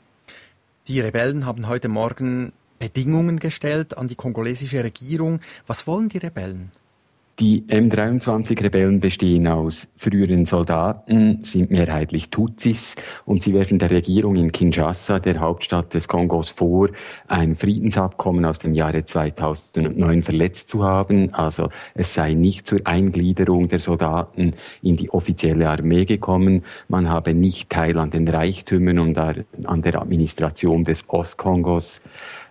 Die 0.89 1.01
Rebellen 1.01 1.47
haben 1.47 1.69
heute 1.69 1.89
Morgen 1.89 2.53
Bedingungen 2.79 3.39
gestellt 3.39 3.97
an 3.97 4.09
die 4.09 4.17
kongolesische 4.17 4.83
Regierung. 4.83 5.41
Was 5.67 5.87
wollen 5.87 6.09
die 6.09 6.19
Rebellen? 6.19 6.71
Die 7.39 7.65
M23-Rebellen 7.69 8.99
bestehen 8.99 9.47
aus 9.47 9.89
früheren 9.95 10.47
Soldaten, 10.47 11.43
sind 11.43 11.71
mehrheitlich 11.71 12.31
Tutsis 12.31 12.95
und 13.27 13.43
sie 13.43 13.53
werfen 13.53 13.79
der 13.79 13.91
Regierung 13.91 14.37
in 14.37 14.53
Kinshasa, 14.53 15.19
der 15.19 15.41
Hauptstadt 15.41 15.93
des 15.93 16.09
Kongos, 16.09 16.49
vor, 16.49 16.89
ein 17.29 17.55
Friedensabkommen 17.55 18.47
aus 18.47 18.59
dem 18.59 18.73
Jahre 18.73 19.05
2009 19.05 20.23
verletzt 20.23 20.71
zu 20.71 20.83
haben. 20.83 21.35
Also 21.35 21.69
es 21.93 22.15
sei 22.15 22.33
nicht 22.33 22.67
zur 22.67 22.81
Eingliederung 22.85 23.69
der 23.69 23.81
Soldaten 23.81 24.55
in 24.81 24.97
die 24.97 25.11
offizielle 25.11 25.69
Armee 25.69 26.07
gekommen. 26.07 26.65
Man 26.89 27.11
habe 27.11 27.35
nicht 27.35 27.69
Teil 27.69 27.99
an 27.99 28.11
den 28.11 28.27
Reichtümern 28.27 28.99
und 28.99 29.19
an 29.19 29.83
der 29.83 30.01
Administration 30.01 30.85
des 30.85 31.07
Ostkongos. 31.11 32.01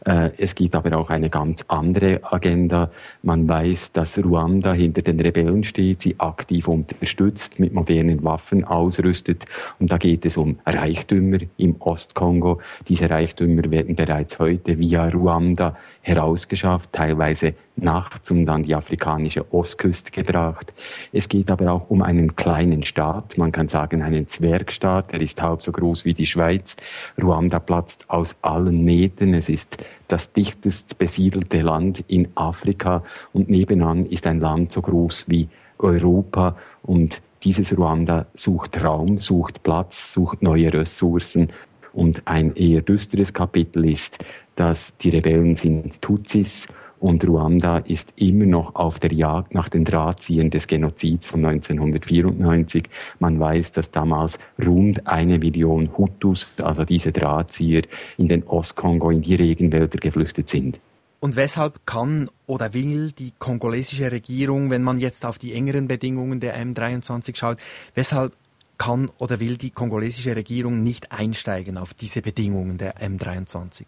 Äh, 0.05 0.31
es 0.37 0.55
gibt 0.55 0.75
aber 0.75 0.97
auch 0.97 1.09
eine 1.09 1.29
ganz 1.29 1.65
andere 1.67 2.19
Agenda. 2.23 2.91
Man 3.23 3.49
weiß, 3.49 3.91
dass 3.91 4.23
Ruanda 4.23 4.73
hinter 4.73 5.01
den 5.01 5.19
Rebellen 5.19 5.63
steht, 5.63 6.03
sie 6.03 6.19
aktiv 6.19 6.67
unterstützt, 6.67 7.59
mit 7.59 7.73
modernen 7.73 8.23
Waffen 8.23 8.63
ausrüstet. 8.63 9.45
Und 9.79 9.91
da 9.91 9.97
geht 9.97 10.25
es 10.25 10.37
um 10.37 10.59
Reichtümer 10.65 11.39
im 11.57 11.75
Ostkongo. 11.79 12.59
Diese 12.87 13.09
Reichtümer 13.09 13.69
werden 13.71 13.95
bereits 13.95 14.37
heute 14.39 14.77
via 14.77 15.07
Ruanda 15.09 15.75
herausgeschafft, 16.01 16.93
teilweise 16.93 17.55
nachts 17.75 18.31
und 18.31 18.47
an 18.49 18.63
die 18.63 18.75
afrikanische 18.75 19.51
Ostküste 19.51 20.11
gebracht. 20.11 20.73
Es 21.11 21.27
geht 21.27 21.49
aber 21.49 21.71
auch 21.71 21.89
um 21.89 22.01
einen 22.01 22.35
kleinen 22.35 22.83
Staat, 22.83 23.37
man 23.37 23.51
kann 23.51 23.67
sagen 23.67 24.01
einen 24.01 24.27
Zwergstaat, 24.27 25.11
der 25.11 25.21
ist 25.21 25.41
halb 25.41 25.61
so 25.61 25.71
groß 25.71 26.05
wie 26.05 26.13
die 26.13 26.25
Schweiz. 26.25 26.75
Ruanda 27.21 27.59
platzt 27.59 28.05
aus 28.09 28.35
allen 28.41 28.85
Nähten, 28.85 29.33
es 29.33 29.49
ist 29.49 29.77
das 30.07 30.33
dichtest 30.33 30.97
besiedelte 30.97 31.61
Land 31.61 32.03
in 32.07 32.29
Afrika 32.35 33.03
und 33.33 33.49
nebenan 33.49 34.03
ist 34.03 34.27
ein 34.27 34.39
Land 34.39 34.71
so 34.71 34.81
groß 34.81 35.25
wie 35.27 35.49
Europa 35.77 36.55
und 36.83 37.21
dieses 37.43 37.77
Ruanda 37.77 38.25
sucht 38.33 38.83
Raum, 38.83 39.19
sucht 39.19 39.63
Platz, 39.63 40.13
sucht 40.13 40.41
neue 40.41 40.73
Ressourcen 40.73 41.49
und 41.93 42.23
ein 42.25 42.55
eher 42.55 42.81
düsteres 42.81 43.33
Kapitel 43.33 43.85
ist, 43.85 44.17
dass 44.55 44.97
die 44.97 45.09
Rebellen 45.09 45.55
sind 45.55 46.01
Tutsis 46.01 46.67
und 46.99 47.23
Ruanda 47.25 47.79
ist 47.79 48.13
immer 48.15 48.45
noch 48.45 48.75
auf 48.75 48.99
der 48.99 49.13
Jagd 49.13 49.53
nach 49.53 49.69
den 49.69 49.85
Drahtziehern 49.85 50.49
des 50.49 50.67
Genozids 50.67 51.27
von 51.27 51.45
1994. 51.45 52.83
Man 53.19 53.39
weiß, 53.39 53.73
dass 53.73 53.91
damals 53.91 54.39
rund 54.63 55.07
eine 55.07 55.39
Million 55.39 55.97
Hutus, 55.97 56.47
also 56.61 56.85
diese 56.85 57.11
Drahtzieher, 57.11 57.83
in 58.17 58.27
den 58.27 58.43
Ostkongo, 58.43 59.09
in 59.11 59.21
die 59.21 59.35
Regenwälder 59.35 59.99
geflüchtet 59.99 60.49
sind. 60.49 60.79
Und 61.19 61.35
weshalb 61.35 61.85
kann 61.85 62.29
oder 62.45 62.73
will 62.73 63.11
die 63.11 63.33
kongolesische 63.39 64.11
Regierung, 64.11 64.69
wenn 64.69 64.83
man 64.83 64.99
jetzt 64.99 65.25
auf 65.25 65.39
die 65.39 65.53
engeren 65.53 65.87
Bedingungen 65.87 66.39
der 66.39 66.55
M23 66.57 67.35
schaut, 67.35 67.57
weshalb 67.95 68.33
kann 68.77 69.09
oder 69.17 69.39
will 69.39 69.57
die 69.57 69.71
kongolesische 69.71 70.35
Regierung 70.35 70.83
nicht 70.83 71.11
einsteigen 71.11 71.77
auf 71.77 71.93
diese 71.93 72.21
Bedingungen 72.21 72.77
der 72.77 72.97
M23? 72.97 73.85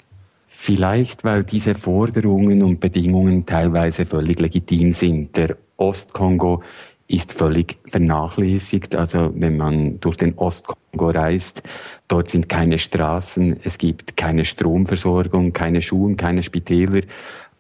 Vielleicht, 0.50 1.26
weil 1.26 1.44
diese 1.44 1.76
Forderungen 1.76 2.64
und 2.64 2.80
Bedingungen 2.80 3.46
teilweise 3.46 4.06
völlig 4.06 4.40
legitim 4.40 4.94
sind. 4.94 5.36
Der 5.36 5.58
Ostkongo 5.76 6.64
ist 7.08 7.34
völlig 7.34 7.78
vernachlässigt. 7.86 8.96
Also 8.96 9.32
wenn 9.36 9.58
man 9.58 10.00
durch 10.00 10.16
den 10.16 10.38
Ostkongo 10.38 11.10
reist, 11.10 11.64
dort 12.08 12.30
sind 12.30 12.48
keine 12.48 12.80
Straßen, 12.80 13.60
es 13.64 13.78
gibt 13.78 14.16
keine 14.16 14.46
Stromversorgung, 14.46 15.52
keine 15.52 15.82
Schulen, 15.82 16.16
keine 16.16 16.44
Spitäler. 16.44 17.02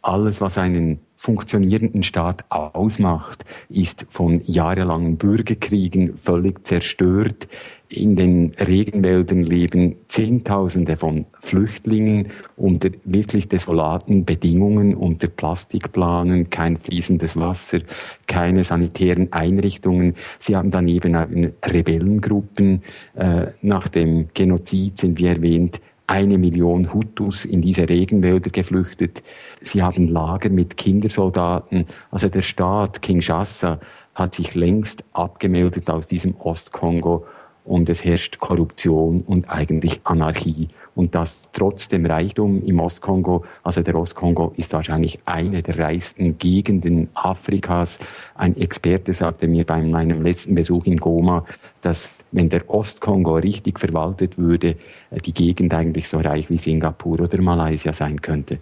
Alles, 0.01 0.39
was 0.39 0.57
einen 0.57 0.99
funktionierenden 1.17 2.03
Staat 2.03 2.45
ausmacht, 2.49 3.43
ist 3.69 4.05
von 4.09 4.39
jahrelangen 4.45 5.17
Bürgerkriegen 5.17 6.15
völlig 6.15 6.65
zerstört. 6.65 7.47
In 7.89 8.17
den 8.17 8.53
Regenwäldern 8.59 9.43
leben 9.43 9.95
Zehntausende 10.07 10.97
von 10.97 11.25
Flüchtlingen 11.39 12.27
unter 12.57 12.89
wirklich 13.05 13.47
desolaten 13.47 14.25
Bedingungen, 14.25 14.93
unter 14.93 15.27
Plastikplanen, 15.27 16.49
kein 16.49 16.75
fließendes 16.75 17.37
Wasser, 17.37 17.79
keine 18.27 18.65
sanitären 18.65 19.31
Einrichtungen. 19.31 20.15
Sie 20.39 20.57
haben 20.57 20.69
daneben 20.69 21.53
Rebellengruppen. 21.65 22.83
Äh, 23.15 23.47
nach 23.61 23.87
dem 23.87 24.27
Genozid 24.33 24.97
sind, 24.97 25.17
wie 25.17 25.27
erwähnt, 25.27 25.79
eine 26.07 26.37
Million 26.37 26.93
Hutus 26.93 27.43
in 27.43 27.61
diese 27.61 27.87
Regenwälder 27.87 28.49
geflüchtet. 28.49 29.21
Sie 29.59 29.83
haben 29.83 30.07
Lager 30.07 30.49
mit 30.49 30.77
Kindersoldaten. 30.77 31.85
Also 32.11 32.29
der 32.29 32.41
Staat 32.41 33.01
Kinshasa 33.01 33.79
hat 34.15 34.33
sich 34.33 34.55
längst 34.55 35.03
abgemeldet 35.13 35.89
aus 35.89 36.07
diesem 36.07 36.35
Ostkongo 36.37 37.25
und 37.65 37.89
es 37.89 38.03
herrscht 38.05 38.39
Korruption 38.39 39.19
und 39.19 39.49
eigentlich 39.49 39.99
Anarchie. 40.05 40.69
Und 40.97 41.13
das 41.13 41.49
trotz 41.53 41.89
dem 41.89 42.07
Reichtum 42.07 42.63
im 42.65 42.79
Ostkongo, 42.79 43.45
also 43.61 43.83
der 43.83 43.95
Ostkongo 43.95 44.53
ist 44.57 44.73
wahrscheinlich 44.73 45.19
eine 45.25 45.61
der 45.61 45.77
reichsten 45.77 46.39
Gegenden 46.39 47.09
Afrikas. 47.13 47.99
Ein 48.33 48.57
Experte 48.57 49.13
sagte 49.13 49.47
mir 49.47 49.63
bei 49.63 49.79
meinem 49.83 50.23
letzten 50.23 50.55
Besuch 50.55 50.85
in 50.85 50.97
Goma, 50.97 51.45
dass 51.81 52.15
wenn 52.31 52.49
der 52.49 52.67
Ostkongo 52.67 53.35
richtig 53.35 53.79
verwaltet 53.79 54.39
würde, 54.39 54.75
die 55.23 55.33
Gegend 55.33 55.71
eigentlich 55.75 56.09
so 56.09 56.17
reich 56.17 56.49
wie 56.49 56.57
Singapur 56.57 57.19
oder 57.21 57.39
Malaysia 57.43 57.93
sein 57.93 58.19
könnte. 58.19 58.57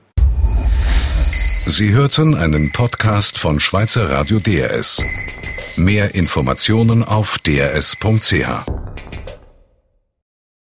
Sie 1.68 1.94
hörten 1.94 2.36
einen 2.36 2.74
Podcast 2.74 3.38
von 3.38 3.62
Schweizer 3.62 4.10
Radio 4.10 4.40
DRS. 4.40 5.02
Mehr 5.78 6.14
Informationen 6.16 7.02
auf 7.02 7.40
drs.ch. 7.40 8.85